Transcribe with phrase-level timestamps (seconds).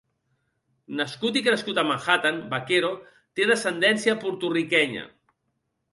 [1.01, 2.91] Nascut i crescut a Manhattan, Baquero
[3.41, 5.05] té descendència porto-riquenya.